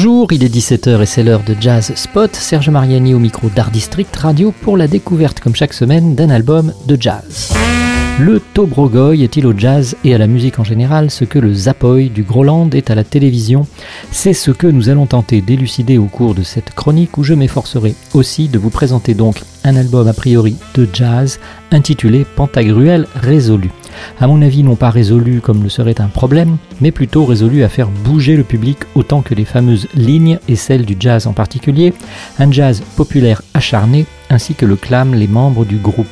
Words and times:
Bonjour, 0.00 0.32
il 0.32 0.44
est 0.44 0.54
17h 0.54 1.02
et 1.02 1.06
c'est 1.06 1.24
l'heure 1.24 1.42
de 1.42 1.56
Jazz 1.60 1.92
Spot. 1.96 2.32
Serge 2.32 2.70
Mariani 2.70 3.14
au 3.14 3.18
micro 3.18 3.48
d'Art 3.48 3.72
District 3.72 4.14
Radio 4.14 4.54
pour 4.62 4.76
la 4.76 4.86
découverte, 4.86 5.40
comme 5.40 5.56
chaque 5.56 5.72
semaine, 5.72 6.14
d'un 6.14 6.30
album 6.30 6.72
de 6.86 6.96
jazz. 7.00 7.52
Le 8.20 8.40
Tobrogoy 8.54 9.24
est-il 9.24 9.44
au 9.44 9.58
jazz 9.58 9.96
et 10.04 10.14
à 10.14 10.18
la 10.18 10.28
musique 10.28 10.60
en 10.60 10.62
général 10.62 11.10
ce 11.10 11.24
que 11.24 11.40
le 11.40 11.52
Zapoy 11.52 12.10
du 12.10 12.22
Groland 12.22 12.70
est 12.74 12.92
à 12.92 12.94
la 12.94 13.02
télévision? 13.02 13.66
C'est 14.12 14.34
ce 14.34 14.52
que 14.52 14.68
nous 14.68 14.88
allons 14.88 15.06
tenter 15.06 15.40
d'élucider 15.40 15.98
au 15.98 16.06
cours 16.06 16.36
de 16.36 16.44
cette 16.44 16.76
chronique 16.76 17.18
où 17.18 17.24
je 17.24 17.34
m'efforcerai 17.34 17.96
aussi 18.14 18.46
de 18.46 18.60
vous 18.60 18.70
présenter 18.70 19.14
donc 19.14 19.42
un 19.64 19.74
album 19.74 20.06
a 20.06 20.12
priori 20.12 20.54
de 20.76 20.88
jazz 20.92 21.40
intitulé 21.72 22.24
Pantagruel 22.36 23.08
résolu. 23.16 23.72
À 24.20 24.26
mon 24.26 24.42
avis, 24.42 24.62
non 24.62 24.76
pas 24.76 24.90
résolu 24.90 25.40
comme 25.40 25.62
le 25.62 25.68
serait 25.68 26.00
un 26.00 26.08
problème, 26.08 26.56
mais 26.80 26.90
plutôt 26.90 27.24
résolu 27.24 27.62
à 27.62 27.68
faire 27.68 27.88
bouger 27.88 28.36
le 28.36 28.44
public 28.44 28.78
autant 28.94 29.22
que 29.22 29.34
les 29.34 29.44
fameuses 29.44 29.88
lignes 29.94 30.38
et 30.48 30.56
celles 30.56 30.84
du 30.84 30.96
jazz 30.98 31.26
en 31.26 31.32
particulier, 31.32 31.92
un 32.38 32.50
jazz 32.50 32.82
populaire 32.96 33.42
acharné 33.54 34.06
ainsi 34.30 34.54
que 34.54 34.66
le 34.66 34.76
clament 34.76 35.14
les 35.14 35.28
membres 35.28 35.64
du 35.64 35.76
groupe. 35.76 36.06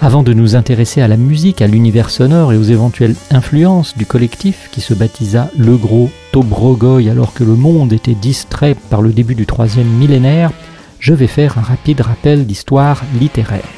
Avant 0.00 0.22
de 0.22 0.32
nous 0.32 0.54
intéresser 0.54 1.02
à 1.02 1.08
la 1.08 1.16
musique, 1.16 1.60
à 1.60 1.66
l'univers 1.66 2.10
sonore 2.10 2.52
et 2.52 2.56
aux 2.56 2.62
éventuelles 2.62 3.16
influences 3.32 3.96
du 3.96 4.06
collectif 4.06 4.68
qui 4.70 4.80
se 4.80 4.94
baptisa 4.94 5.50
Le 5.58 5.76
Gros 5.76 6.08
Tobrogoy 6.30 7.10
alors 7.10 7.34
que 7.34 7.42
le 7.42 7.56
monde 7.56 7.92
était 7.92 8.14
distrait 8.14 8.76
par 8.90 9.02
le 9.02 9.12
début 9.12 9.34
du 9.34 9.44
troisième 9.44 9.88
millénaire, 9.88 10.52
je 11.00 11.14
vais 11.14 11.26
faire 11.26 11.58
un 11.58 11.62
rapide 11.62 12.00
rappel 12.00 12.46
d'histoire 12.46 13.02
littéraire. 13.18 13.77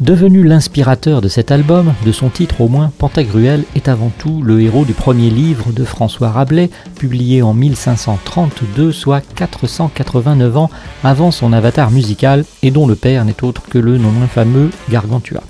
Devenu 0.00 0.44
l'inspirateur 0.44 1.22
de 1.22 1.28
cet 1.28 1.50
album, 1.50 1.94
de 2.04 2.12
son 2.12 2.28
titre 2.28 2.60
au 2.60 2.68
moins, 2.68 2.92
Pantagruel 2.98 3.64
est 3.74 3.88
avant 3.88 4.12
tout 4.18 4.42
le 4.42 4.60
héros 4.60 4.84
du 4.84 4.92
premier 4.92 5.30
livre 5.30 5.72
de 5.72 5.84
François 5.84 6.30
Rabelais, 6.30 6.68
publié 6.98 7.40
en 7.40 7.54
1532, 7.54 8.92
soit 8.92 9.22
489 9.36 10.56
ans 10.58 10.70
avant 11.02 11.30
son 11.30 11.50
avatar 11.54 11.90
musical, 11.90 12.44
et 12.62 12.70
dont 12.70 12.86
le 12.86 12.94
père 12.94 13.24
n'est 13.24 13.42
autre 13.42 13.62
que 13.70 13.78
le 13.78 13.96
non 13.96 14.10
moins 14.10 14.26
fameux 14.26 14.70
Gargantua. 14.90 15.42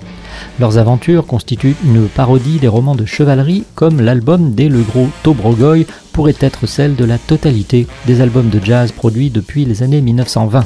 Leurs 0.61 0.77
aventures 0.77 1.27
constituent 1.27 1.75
une 1.83 2.07
parodie 2.07 2.59
des 2.59 2.69
romans 2.69 2.95
de 2.95 3.05
chevalerie, 3.05 3.65
comme 3.75 3.99
l'album 3.99 4.53
des 4.53 4.69
Le 4.69 4.81
Gros 4.81 5.09
Tobrogoy 5.23 5.85
pourrait 6.13 6.35
être 6.39 6.67
celle 6.67 6.95
de 6.95 7.03
la 7.03 7.17
totalité 7.17 7.85
des 8.05 8.21
albums 8.21 8.49
de 8.49 8.63
jazz 8.63 8.93
produits 8.93 9.29
depuis 9.29 9.65
les 9.65 9.83
années 9.83 10.01
1920. 10.01 10.63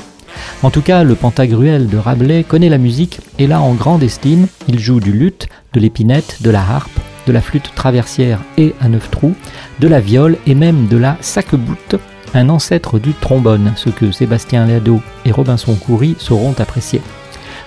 En 0.64 0.70
tout 0.70 0.82
cas, 0.82 1.04
le 1.04 1.16
Pantagruel 1.16 1.88
de 1.88 1.98
Rabelais 1.98 2.44
connaît 2.44 2.70
la 2.70 2.78
musique 2.78 3.20
et 3.40 3.48
l'a 3.48 3.62
en 3.62 3.74
grande 3.74 4.04
estime. 4.04 4.48
Il 4.68 4.80
joue 4.80 5.00
du 5.00 5.12
luth, 5.12 5.48
de 5.74 5.80
l'épinette, 5.80 6.38
de 6.42 6.50
la 6.50 6.62
harpe, 6.62 7.00
de 7.28 7.32
la 7.32 7.42
flûte 7.42 7.72
traversière 7.76 8.40
et 8.58 8.74
à 8.82 8.90
neuf 8.90 9.10
trous, 9.12 9.36
de 9.80 9.88
la 9.88 10.00
viole 10.00 10.38
et 10.48 10.56
même 10.56 10.88
de 10.88 10.98
la 10.98 11.18
saqueboute, 11.22 11.96
un 12.34 12.50
ancêtre 12.50 13.00
du 13.00 13.14
trombone, 13.14 13.74
ce 13.76 13.90
que 13.90 14.12
Sébastien 14.12 14.66
Lado 14.66 15.02
et 15.26 15.32
Robinson 15.32 15.76
Coury 15.76 16.16
sauront 16.18 16.56
apprécier. 16.58 17.02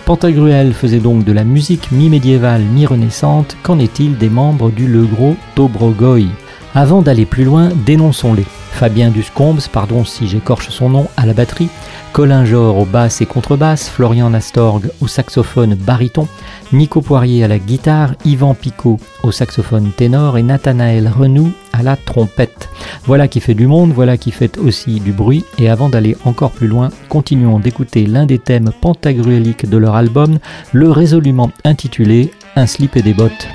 Pantagruel 0.04 0.74
faisait 0.74 0.98
donc 0.98 1.24
de 1.24 1.32
la 1.32 1.44
musique 1.44 1.90
mi-médiévale, 1.90 2.62
mi-renaissante. 2.62 3.56
Qu'en 3.62 3.78
est-il 3.78 4.18
des 4.18 4.28
membres 4.28 4.70
du 4.70 4.86
Le 4.86 5.04
Gros 5.04 5.36
Tobrogoy 5.54 6.26
Avant 6.74 7.00
d'aller 7.00 7.24
plus 7.24 7.44
loin, 7.44 7.70
dénonçons-les. 7.86 8.44
Fabien 8.74 9.10
Duscombes, 9.10 9.60
pardon 9.72 10.04
si 10.04 10.26
j'écorche 10.26 10.68
son 10.70 10.90
nom, 10.90 11.06
à 11.16 11.26
la 11.26 11.32
batterie, 11.32 11.68
Colin 12.12 12.44
Jor 12.44 12.76
aux 12.76 12.84
basses 12.84 13.20
et 13.20 13.26
contrebasses, 13.26 13.88
Florian 13.88 14.30
Nastorg 14.30 14.90
au 15.00 15.06
saxophone 15.06 15.74
baryton, 15.74 16.26
Nico 16.72 17.00
Poirier 17.00 17.44
à 17.44 17.48
la 17.48 17.58
guitare, 17.58 18.14
Yvan 18.24 18.54
Picot 18.54 18.98
au 19.22 19.30
saxophone 19.30 19.92
ténor 19.96 20.36
et 20.38 20.42
Nathanaël 20.42 21.08
Renou 21.08 21.52
à 21.72 21.82
la 21.82 21.96
trompette. 21.96 22.68
Voilà 23.04 23.28
qui 23.28 23.40
fait 23.40 23.54
du 23.54 23.66
monde, 23.66 23.92
voilà 23.92 24.16
qui 24.16 24.32
fait 24.32 24.58
aussi 24.58 25.00
du 25.00 25.12
bruit. 25.12 25.44
Et 25.58 25.68
avant 25.68 25.88
d'aller 25.88 26.16
encore 26.24 26.50
plus 26.50 26.68
loin, 26.68 26.90
continuons 27.08 27.60
d'écouter 27.60 28.06
l'un 28.06 28.26
des 28.26 28.38
thèmes 28.38 28.72
pentagruéliques 28.80 29.68
de 29.68 29.76
leur 29.76 29.94
album, 29.94 30.38
le 30.72 30.90
résolument 30.90 31.50
intitulé 31.64 32.32
Un 32.56 32.66
slip 32.66 32.96
et 32.96 33.02
des 33.02 33.14
bottes. 33.14 33.48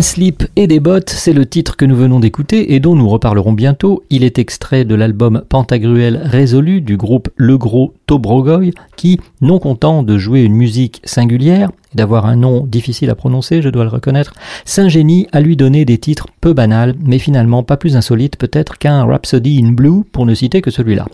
Un 0.00 0.02
slip 0.02 0.44
et 0.56 0.66
des 0.66 0.80
bottes, 0.80 1.10
c'est 1.10 1.34
le 1.34 1.44
titre 1.44 1.76
que 1.76 1.84
nous 1.84 1.94
venons 1.94 2.20
d'écouter 2.20 2.72
et 2.72 2.80
dont 2.80 2.96
nous 2.96 3.06
reparlerons 3.06 3.52
bientôt. 3.52 4.02
Il 4.08 4.24
est 4.24 4.38
extrait 4.38 4.86
de 4.86 4.94
l'album 4.94 5.42
Pantagruel 5.46 6.22
Résolu 6.24 6.80
du 6.80 6.96
groupe 6.96 7.28
Le 7.36 7.58
Gros 7.58 7.92
Tobrogoy 8.10 8.72
qui, 8.96 9.20
non 9.40 9.60
content 9.60 10.02
de 10.02 10.18
jouer 10.18 10.40
une 10.40 10.56
musique 10.56 11.00
singulière 11.04 11.70
d'avoir 11.94 12.26
un 12.26 12.34
nom 12.34 12.66
difficile 12.66 13.08
à 13.08 13.14
prononcer, 13.14 13.62
je 13.62 13.68
dois 13.68 13.84
le 13.84 13.90
reconnaître, 13.90 14.32
s'ingénie 14.64 15.28
à 15.30 15.40
lui 15.40 15.56
donner 15.56 15.84
des 15.84 15.98
titres 15.98 16.26
peu 16.40 16.52
banals, 16.52 16.96
mais 16.98 17.20
finalement 17.20 17.62
pas 17.62 17.76
plus 17.76 17.94
insolites 17.94 18.36
peut-être 18.36 18.78
qu'un 18.78 19.04
Rhapsody 19.04 19.62
in 19.64 19.70
Blue 19.70 20.02
pour 20.10 20.26
ne 20.26 20.34
citer 20.34 20.60
que 20.60 20.72
celui-là. 20.72 21.06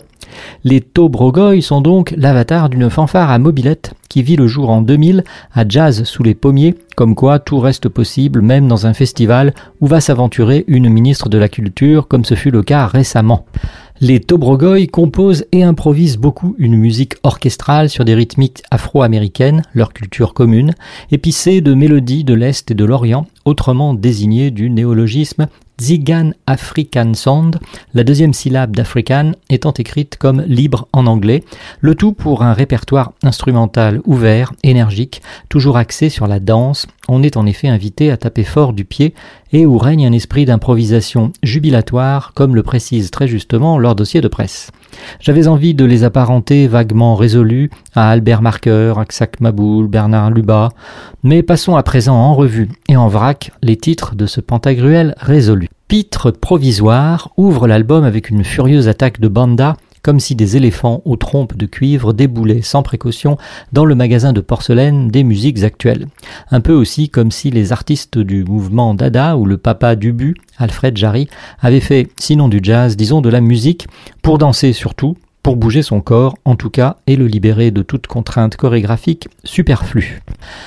Les 0.63 0.81
Tobrogoy 0.81 1.61
sont 1.61 1.81
donc 1.81 2.13
l'avatar 2.17 2.69
d'une 2.69 2.89
fanfare 2.89 3.29
à 3.29 3.39
mobilette 3.39 3.93
qui 4.09 4.23
vit 4.23 4.35
le 4.35 4.47
jour 4.47 4.69
en 4.69 4.81
2000 4.81 5.23
à 5.53 5.67
Jazz 5.67 6.03
sous 6.03 6.23
les 6.23 6.33
pommiers, 6.33 6.75
comme 6.95 7.15
quoi 7.15 7.39
tout 7.39 7.59
reste 7.59 7.89
possible 7.89 8.41
même 8.41 8.67
dans 8.67 8.87
un 8.87 8.93
festival 8.93 9.53
où 9.81 9.87
va 9.87 10.01
s'aventurer 10.01 10.65
une 10.67 10.89
ministre 10.89 11.29
de 11.29 11.37
la 11.37 11.49
Culture 11.49 12.07
comme 12.07 12.25
ce 12.25 12.35
fut 12.35 12.51
le 12.51 12.63
cas 12.63 12.87
récemment. 12.87 13.45
Les 13.99 14.19
Tobrogoy 14.19 14.85
composent 14.85 15.45
et 15.51 15.63
improvisent 15.63 16.17
beaucoup 16.17 16.53
une 16.59 16.75
musique 16.75 17.15
orchestrale 17.23 17.89
sur 17.89 18.05
des 18.05 18.13
rythmiques 18.13 18.61
afro-américaines, 18.69 19.63
leur 19.73 19.91
culture 19.91 20.35
commune, 20.35 20.75
épicée 21.09 21.61
de 21.61 21.73
mélodies 21.73 22.23
de 22.23 22.35
l'Est 22.35 22.69
et 22.69 22.75
de 22.75 22.85
l'Orient, 22.85 23.25
autrement 23.47 23.93
désignées 23.93 24.51
du 24.51 24.69
néologisme 24.69 25.47
Zigan 25.79 26.31
African 26.47 27.13
Sound, 27.13 27.59
la 27.93 28.03
deuxième 28.03 28.33
syllabe 28.33 28.75
d'African 28.75 29.31
étant 29.49 29.71
écrite 29.71 30.17
comme 30.17 30.41
libre 30.41 30.87
en 30.91 31.05
anglais, 31.05 31.43
le 31.79 31.95
tout 31.95 32.11
pour 32.11 32.43
un 32.43 32.53
répertoire 32.53 33.13
instrumental 33.23 34.01
ouvert, 34.05 34.51
énergique, 34.63 35.21
toujours 35.47 35.77
axé 35.77 36.09
sur 36.09 36.27
la 36.27 36.39
danse. 36.39 36.87
On 37.07 37.23
est 37.23 37.37
en 37.37 37.45
effet 37.45 37.69
invité 37.69 38.11
à 38.11 38.17
taper 38.17 38.43
fort 38.43 38.73
du 38.73 38.83
pied 38.83 39.13
et 39.53 39.65
où 39.65 39.77
règne 39.77 40.05
un 40.05 40.13
esprit 40.13 40.45
d'improvisation 40.45 41.31
jubilatoire, 41.41 42.33
comme 42.33 42.55
le 42.55 42.63
précise 42.63 43.11
très 43.11 43.27
justement 43.27 43.77
leur 43.77 43.95
dossier 43.95 44.19
de 44.19 44.27
presse. 44.27 44.71
J'avais 45.19 45.47
envie 45.47 45.73
de 45.73 45.85
les 45.85 46.03
apparenter 46.03 46.67
vaguement 46.67 47.15
résolus 47.15 47.69
à 47.95 48.09
Albert 48.09 48.41
Marker, 48.41 48.93
Aksak 48.97 49.39
Maboul, 49.39 49.87
Bernard 49.87 50.31
Lubat, 50.31 50.69
mais 51.23 51.43
passons 51.43 51.75
à 51.75 51.83
présent 51.83 52.15
en 52.15 52.33
revue 52.33 52.69
et 52.87 52.97
en 52.97 53.07
vrac 53.07 53.51
les 53.61 53.75
titres 53.75 54.15
de 54.15 54.25
ce 54.25 54.41
pentagruel 54.41 55.15
résolu. 55.17 55.67
Pitre 55.87 56.31
provisoire 56.31 57.29
ouvre 57.37 57.67
l'album 57.67 58.03
avec 58.03 58.29
une 58.29 58.43
furieuse 58.43 58.89
attaque 58.89 59.21
de 59.21 59.29
banda 59.29 59.77
comme 60.07 60.21
si 60.21 60.35
des 60.35 60.55
éléphants 60.55 61.01
aux 61.03 61.17
trompes 61.17 61.57
de 61.57 61.65
cuivre 61.65 62.13
déboulaient 62.13 62.61
sans 62.61 62.81
précaution 62.81 63.37
dans 63.73 63.83
le 63.83 63.93
magasin 63.93 64.31
de 64.31 64.39
porcelaine 64.39 65.09
des 65.09 65.25
musiques 65.25 65.63
actuelles. 65.63 66.07
Un 66.49 66.61
peu 66.61 66.71
aussi 66.71 67.09
comme 67.09 67.29
si 67.29 67.51
les 67.51 67.73
artistes 67.73 68.17
du 68.17 68.45
mouvement 68.45 68.93
Dada 68.93 69.35
ou 69.35 69.43
le 69.43 69.57
papa 69.57 69.97
d'Ubu, 69.97 70.35
Alfred 70.57 70.95
Jarry, 70.95 71.27
avaient 71.59 71.81
fait, 71.81 72.07
sinon 72.21 72.47
du 72.47 72.61
jazz, 72.63 72.95
disons 72.95 73.19
de 73.19 73.27
la 73.27 73.41
musique, 73.41 73.89
pour 74.21 74.37
danser 74.37 74.71
surtout, 74.71 75.17
pour 75.47 75.55
bouger 75.55 75.81
son 75.81 76.01
corps 76.01 76.35
en 76.43 76.57
tout 76.57 76.69
cas 76.69 76.97
et 77.07 77.15
le 77.15 77.25
libérer 77.25 77.71
de 77.71 77.81
toute 77.81 78.05
contrainte 78.05 78.57
chorégraphique 78.57 79.29
superflue. 79.45 80.21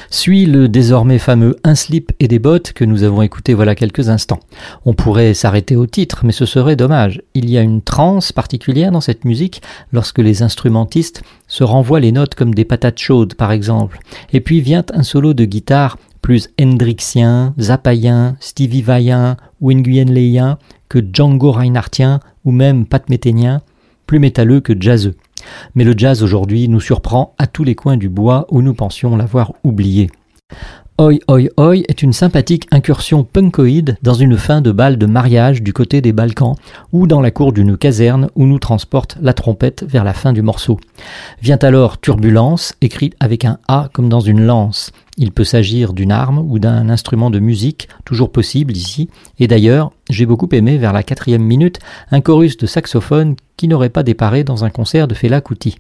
Suit 0.09 0.47
le 0.47 0.71
désormais 0.71 1.19
fameux 1.19 1.57
Un 1.65 1.75
slip 1.75 2.13
et 2.19 2.29
des 2.29 2.39
bottes 2.39 2.73
que 2.73 2.87
nous 2.87 3.03
avons 3.03 3.21
écouté 3.21 3.53
voilà 3.53 3.75
quelques 3.75 4.09
instants. 4.09 4.41
On 4.87 4.95
pourrait 4.95 5.35
s'arrêter 5.35 5.77
au 5.77 5.85
titre, 5.85 6.23
mais 6.25 6.33
ce 6.33 6.47
serait 6.47 6.77
dommage. 6.77 7.21
Il 7.35 7.51
y 7.51 7.59
a 7.59 7.61
une 7.61 7.83
transe 7.83 8.33
particulière 8.33 8.91
dans 8.91 9.03
cette 9.03 9.27
musique 9.27 9.61
lorsque 9.93 10.19
les 10.19 10.43
instrumentistes 10.43 11.23
se 11.47 11.63
renvoient 11.63 12.01
les 12.01 12.13
notes 12.13 12.35
comme 12.35 12.55
des 12.55 12.65
patates 12.65 13.01
chaudes 13.01 13.35
par 13.35 13.53
exemple. 13.53 13.99
Et 14.33 14.41
puis 14.41 14.63
vient 14.63 14.87
un 14.95 15.03
solo 15.03 15.35
de 15.35 15.45
guitare 15.45 15.99
plus 16.23 16.49
hendrixien, 16.59 17.53
zappaïen, 17.61 18.35
Stevie 18.41 18.81
Vaillant 18.81 19.37
ou 19.61 19.73
Nguyen 19.73 20.57
que 20.89 21.05
Django 21.13 21.53
Reinhardtien 21.53 22.21
ou 22.47 22.51
même 22.51 22.87
Pat 22.87 23.07
Méténien 23.11 23.61
plus 24.11 24.19
métalleux 24.19 24.59
que 24.59 24.73
jazzeux. 24.77 25.15
Mais 25.77 25.85
le 25.85 25.95
jazz 25.97 26.25
aujourd'hui 26.25 26.67
nous 26.67 26.81
surprend 26.81 27.37
à 27.39 27.47
tous 27.47 27.63
les 27.63 27.77
coins 27.77 27.97
du 27.97 28.09
bois 28.09 28.45
où 28.51 28.61
nous 28.61 28.75
pensions 28.75 29.17
l'avoir 29.17 29.53
oublié. 29.63 30.11
Oi 31.01 31.19
Oi 31.29 31.49
Oi 31.57 31.77
est 31.89 32.03
une 32.03 32.13
sympathique 32.13 32.67
incursion 32.71 33.25
punkoïde 33.25 33.97
dans 34.03 34.13
une 34.13 34.37
fin 34.37 34.61
de 34.61 34.71
bal 34.71 34.99
de 34.99 35.07
mariage 35.07 35.63
du 35.63 35.73
côté 35.73 36.03
des 36.03 36.13
Balkans 36.13 36.57
ou 36.93 37.07
dans 37.07 37.23
la 37.23 37.31
cour 37.31 37.55
d'une 37.55 37.79
caserne 37.79 38.29
où 38.35 38.45
nous 38.45 38.59
transporte 38.59 39.17
la 39.23 39.33
trompette 39.33 39.83
vers 39.89 40.05
la 40.05 40.13
fin 40.13 40.35
du 40.35 40.43
morceau. 40.43 40.79
Vient 41.41 41.57
alors 41.63 42.03
Turbulence, 42.03 42.75
écrite 42.83 43.17
avec 43.19 43.47
un 43.47 43.57
A 43.67 43.89
comme 43.95 44.11
dans 44.11 44.21
une 44.21 44.43
lance. 44.43 44.93
Il 45.17 45.33
peut 45.33 45.43
s'agir 45.43 45.95
d'une 45.95 46.13
arme 46.13 46.37
ou 46.37 46.59
d'un 46.59 46.91
instrument 46.91 47.31
de 47.31 47.39
musique, 47.39 47.89
toujours 48.05 48.31
possible 48.31 48.77
ici, 48.77 49.09
et 49.39 49.47
d'ailleurs, 49.47 49.93
j'ai 50.11 50.27
beaucoup 50.27 50.51
aimé 50.53 50.77
vers 50.77 50.93
la 50.93 51.03
quatrième 51.03 51.43
minute 51.43 51.79
un 52.11 52.21
chorus 52.21 52.59
de 52.59 52.67
saxophone 52.67 53.37
qui 53.57 53.69
n'aurait 53.69 53.89
pas 53.89 54.03
déparé 54.03 54.45
dans 54.45 54.67
un 54.67 54.71
concert 54.71 55.09
de 55.09 55.15
Fela 55.15 55.41
Kuti. 55.41 55.77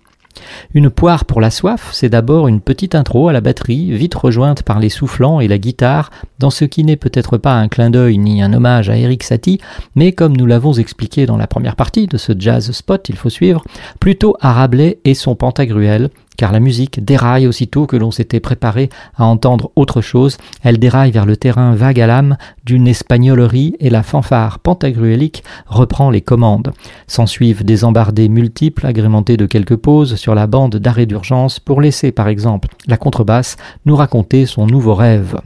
Une 0.75 0.91
poire 0.91 1.25
pour 1.25 1.41
la 1.41 1.51
soif, 1.51 1.91
c'est 1.93 2.09
d'abord 2.09 2.49
une 2.49 2.61
petite 2.61 2.95
intro 2.95 3.29
à 3.29 3.33
la 3.33 3.41
batterie, 3.41 3.91
vite 3.93 4.15
rejointe 4.15 4.63
par 4.63 4.79
les 4.79 4.89
soufflants 4.89 5.41
et 5.41 5.49
la 5.49 5.59
guitare, 5.59 6.11
dans 6.39 6.51
ce 6.51 6.65
qui 6.65 6.85
n'est 6.85 6.97
peut-être 6.97 7.39
pas 7.39 7.55
un 7.55 7.69
clin 7.69 7.91
d'œil 7.91 8.19
ni 8.19 8.43
un 8.43 8.53
hommage 8.53 8.89
à 8.91 8.97
Eric 8.97 9.23
Satie, 9.23 9.61
mais 9.95 10.13
comme 10.13 10.37
nous 10.37 10.47
l'avons 10.47 10.73
expliqué 10.73 11.27
dans 11.27 11.37
la 11.37 11.47
première 11.47 11.77
partie 11.77 12.07
de 12.07 12.17
ce 12.17 12.33
jazz 12.39 12.71
spot, 12.73 13.09
il 13.09 13.17
faut 13.17 13.31
suivre, 13.31 13.65
plutôt 13.99 14.37
à 14.41 14.53
Rabelais 14.53 14.99
et 15.05 15.15
son 15.15 15.35
Pantagruel, 15.35 16.11
car 16.41 16.53
la 16.53 16.61
musique 16.61 17.05
déraille 17.05 17.47
aussitôt 17.47 17.85
que 17.85 17.99
l'on 17.99 18.11
s'était 18.11 18.41
préparé 18.41 18.89
à 19.15 19.27
entendre 19.27 19.73
autre 19.77 20.01
chose, 20.01 20.39
elle 20.63 20.79
déraille 20.79 21.11
vers 21.11 21.27
le 21.27 21.37
terrain 21.37 21.75
vague 21.75 22.01
à 22.01 22.07
l'âme 22.07 22.39
d'une 22.65 22.89
espagnolerie 22.89 23.77
et 23.79 23.91
la 23.91 24.03
fanfare 24.03 24.59
pantagruélique 24.59 25.45
reprend 25.67 26.09
les 26.09 26.23
commandes. 26.23 26.73
S'ensuivent 27.07 27.63
des 27.63 27.85
embardées 27.85 28.31
multiples 28.31 28.87
agrémentées 28.87 29.37
de 29.37 29.45
quelques 29.45 29.77
pauses 29.77 30.15
sur 30.15 30.35
la 30.35 30.47
bande 30.47 30.77
d'arrêt 30.77 31.05
d'urgence 31.05 31.61
pour 31.61 31.83
laisser 31.83 32.11
par 32.11 32.29
exemple 32.29 32.69
la 32.87 32.97
contrebasse 32.97 33.59
nous 33.85 33.97
raconter 33.97 34.47
son 34.47 34.67
nouveau 34.67 34.95
rêve. 34.95 35.43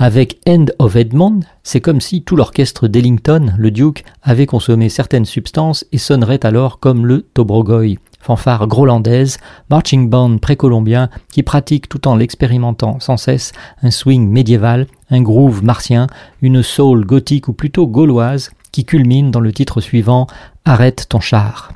Avec 0.00 0.38
End 0.48 0.66
of 0.78 0.94
Edmond, 0.94 1.40
c'est 1.64 1.80
comme 1.80 2.00
si 2.00 2.22
tout 2.22 2.36
l'orchestre 2.36 2.86
d'Ellington, 2.86 3.52
le 3.58 3.72
Duke, 3.72 4.04
avait 4.22 4.46
consommé 4.46 4.88
certaines 4.88 5.24
substances 5.24 5.84
et 5.90 5.98
sonnerait 5.98 6.46
alors 6.46 6.78
comme 6.78 7.04
le 7.04 7.22
Tobrogoy 7.22 7.98
fanfare 8.20 8.66
grolandaise, 8.66 9.38
marching 9.70 10.08
band 10.08 10.38
précolombien 10.38 11.08
qui 11.32 11.42
pratique 11.42 11.88
tout 11.88 12.06
en 12.06 12.16
l'expérimentant 12.16 13.00
sans 13.00 13.16
cesse 13.16 13.52
un 13.82 13.90
swing 13.90 14.28
médiéval, 14.28 14.86
un 15.10 15.22
groove 15.22 15.64
martien, 15.64 16.06
une 16.42 16.62
soul 16.62 17.04
gothique 17.04 17.48
ou 17.48 17.52
plutôt 17.52 17.86
gauloise 17.86 18.50
qui 18.70 18.84
culmine 18.84 19.30
dans 19.30 19.40
le 19.40 19.52
titre 19.52 19.80
suivant 19.80 20.26
Arrête 20.64 21.06
ton 21.08 21.20
char. 21.20 21.72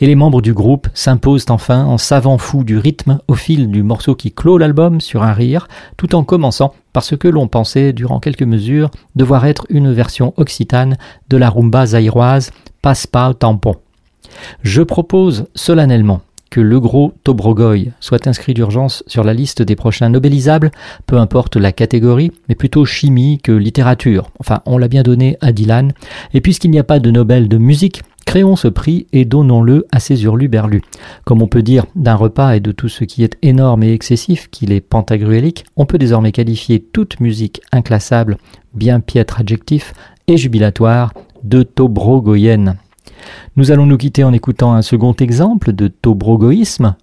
Et 0.00 0.06
les 0.06 0.14
membres 0.14 0.42
du 0.42 0.54
groupe 0.54 0.88
s'imposent 0.94 1.46
enfin 1.48 1.84
en 1.84 1.98
savant 1.98 2.38
fou 2.38 2.64
du 2.64 2.78
rythme 2.78 3.20
au 3.28 3.34
fil 3.34 3.70
du 3.70 3.82
morceau 3.82 4.14
qui 4.14 4.32
clôt 4.32 4.58
l'album 4.58 5.00
sur 5.00 5.22
un 5.22 5.32
rire, 5.32 5.68
tout 5.96 6.14
en 6.14 6.24
commençant 6.24 6.74
par 6.92 7.04
ce 7.04 7.14
que 7.14 7.28
l'on 7.28 7.48
pensait, 7.48 7.92
durant 7.92 8.20
quelques 8.20 8.42
mesures, 8.42 8.90
devoir 9.14 9.46
être 9.46 9.66
une 9.68 9.92
version 9.92 10.34
occitane 10.36 10.96
de 11.28 11.36
la 11.36 11.50
rumba 11.50 11.86
zaïroise 11.86 12.50
Passe 12.82 13.06
pas 13.06 13.34
tampon. 13.34 13.76
Je 14.62 14.82
propose 14.82 15.46
solennellement 15.54 16.22
que 16.50 16.60
le 16.60 16.80
gros 16.80 17.12
Tobrogoy 17.24 17.92
soit 18.00 18.26
inscrit 18.26 18.54
d'urgence 18.54 19.04
sur 19.06 19.22
la 19.22 19.32
liste 19.32 19.62
des 19.62 19.76
prochains 19.76 20.08
Nobelisables, 20.08 20.72
peu 21.06 21.16
importe 21.16 21.56
la 21.56 21.72
catégorie, 21.72 22.32
mais 22.48 22.56
plutôt 22.56 22.84
chimie 22.84 23.38
que 23.42 23.52
littérature. 23.52 24.30
Enfin, 24.40 24.60
on 24.66 24.76
l'a 24.76 24.88
bien 24.88 25.02
donné 25.02 25.38
à 25.40 25.52
Dylan. 25.52 25.92
Et 26.34 26.40
puisqu'il 26.40 26.72
n'y 26.72 26.78
a 26.78 26.84
pas 26.84 26.98
de 26.98 27.10
Nobel 27.10 27.48
de 27.48 27.56
musique, 27.56 28.02
créons 28.26 28.56
ce 28.56 28.68
prix 28.68 29.06
et 29.12 29.24
donnons-le 29.24 29.86
à 29.92 30.00
ces 30.00 30.22
hurluberlus. 30.24 30.82
Comme 31.24 31.42
on 31.42 31.48
peut 31.48 31.62
dire 31.62 31.86
d'un 31.96 32.14
repas 32.14 32.54
et 32.54 32.60
de 32.60 32.72
tout 32.72 32.88
ce 32.88 33.04
qui 33.04 33.24
est 33.24 33.36
énorme 33.42 33.82
et 33.82 33.92
excessif 33.92 34.48
qu'il 34.50 34.72
est 34.72 34.80
pentagruélique, 34.80 35.64
on 35.76 35.86
peut 35.86 35.98
désormais 35.98 36.32
qualifier 36.32 36.80
toute 36.80 37.20
musique 37.20 37.60
inclassable, 37.72 38.38
bien 38.74 39.00
piètre 39.00 39.40
adjectif, 39.40 39.94
et 40.26 40.36
jubilatoire 40.36 41.12
de 41.42 41.62
Tobrogoyenne. 41.62 42.76
Nous 43.56 43.70
allons 43.70 43.86
nous 43.86 43.98
quitter 43.98 44.24
en 44.24 44.32
écoutant 44.32 44.74
un 44.74 44.82
second 44.82 45.12
exemple 45.14 45.72
de 45.72 45.88
tobrogoïsme, 45.88 46.94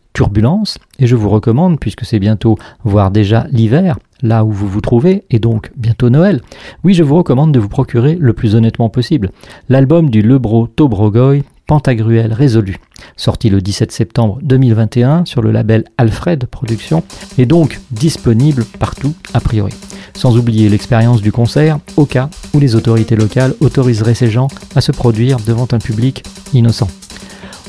et 1.00 1.08
je 1.08 1.16
vous 1.16 1.30
recommande, 1.30 1.80
puisque 1.80 2.06
c'est 2.06 2.20
bientôt, 2.20 2.58
voire 2.84 3.12
déjà 3.12 3.48
l'hiver, 3.52 4.00
là 4.22 4.44
où 4.44 4.52
vous 4.52 4.68
vous 4.68 4.82
trouvez, 4.82 5.24
et 5.30 5.40
donc 5.40 5.72
bientôt 5.76 6.10
Noël, 6.10 6.42
oui, 6.84 6.94
je 6.94 7.04
vous 7.04 7.16
recommande 7.16 7.52
de 7.52 7.60
vous 7.60 7.70
procurer 7.70 8.18
le 8.20 8.34
plus 8.34 8.56
honnêtement 8.56 8.90
possible 8.90 9.30
l'album 9.70 10.10
du 10.10 10.22
Lebro 10.22 10.68
Tobrogoy, 10.68 11.44
Pantagruel 11.68 12.32
résolu, 12.34 12.78
sorti 13.18 13.50
le 13.50 13.62
17 13.62 13.92
septembre 13.92 14.40
2021 14.42 15.26
sur 15.26 15.42
le 15.42 15.52
label 15.52 15.84
Alfred 15.98 16.46
Productions, 16.46 17.04
et 17.38 17.46
donc 17.46 17.80
disponible 17.92 18.64
partout 18.80 19.14
a 19.34 19.40
priori 19.40 19.74
sans 20.18 20.36
oublier 20.36 20.68
l'expérience 20.68 21.22
du 21.22 21.32
concert 21.32 21.80
au 21.96 22.06
cas 22.06 22.30
où 22.54 22.60
les 22.60 22.76
autorités 22.76 23.16
locales 23.16 23.54
autoriseraient 23.60 24.16
ces 24.16 24.30
gens 24.30 24.48
à 24.76 24.82
se 24.82 24.92
produire 24.92 25.38
devant 25.46 25.68
un 25.72 25.78
public 25.78 26.24
innocent. 26.54 26.88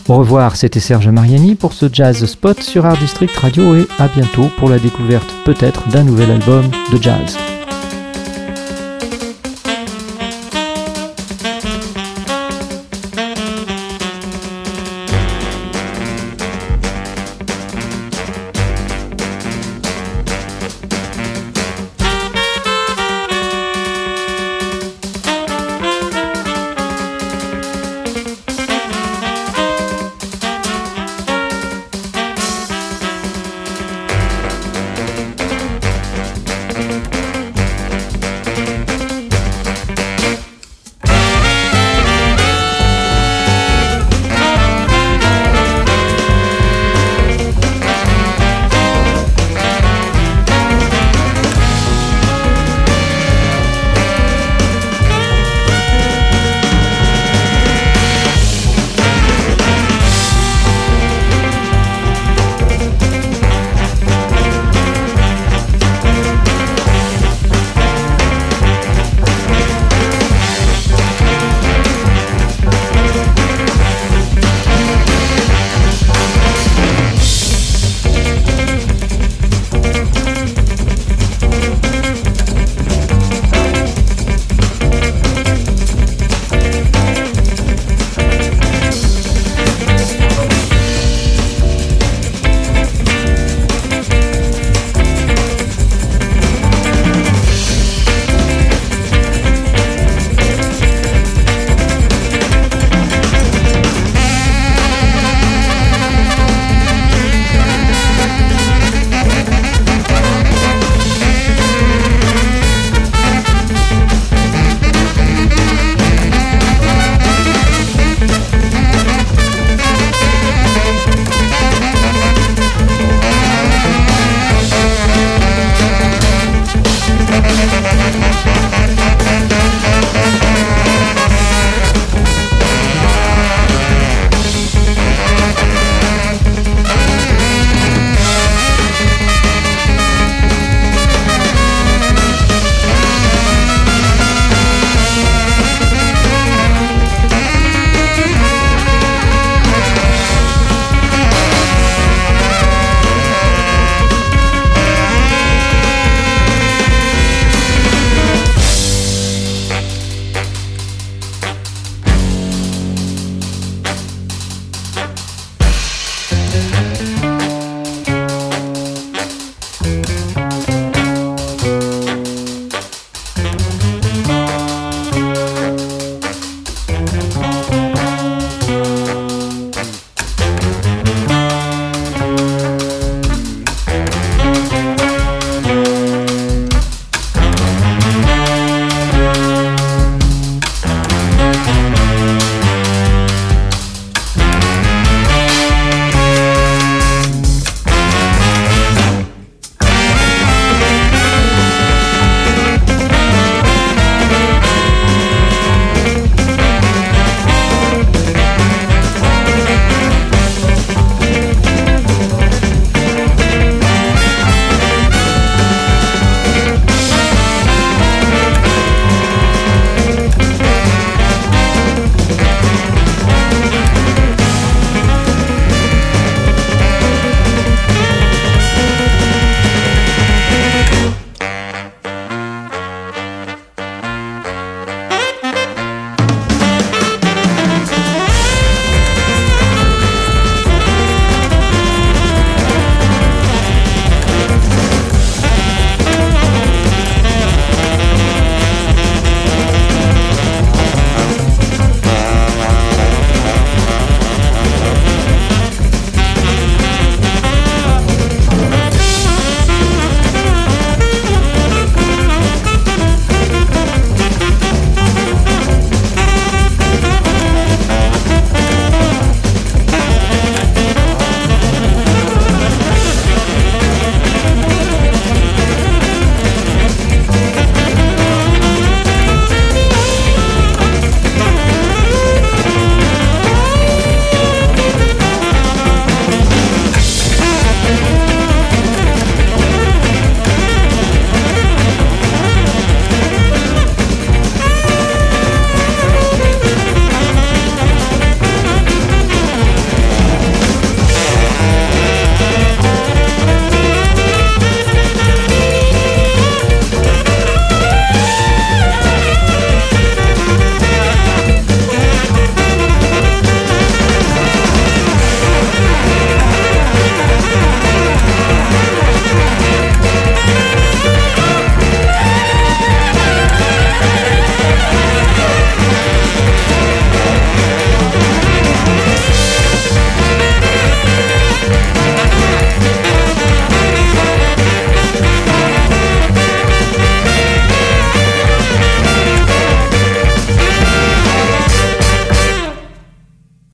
Au 0.08 0.16
revoir, 0.16 0.56
c'était 0.56 0.80
Serge 0.80 1.08
Mariani 1.08 1.54
pour 1.54 1.74
ce 1.74 1.86
Jazz 1.92 2.24
Spot 2.24 2.58
sur 2.62 2.86
Art 2.86 2.96
District 2.96 3.36
Radio 3.36 3.76
et 3.76 3.86
à 3.98 4.08
bientôt 4.08 4.48
pour 4.56 4.70
la 4.70 4.78
découverte 4.78 5.30
peut-être 5.44 5.86
d'un 5.90 6.04
nouvel 6.04 6.30
album 6.30 6.64
de 6.90 7.02
jazz. 7.02 7.36